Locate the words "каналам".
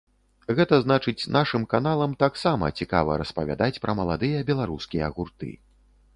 1.73-2.15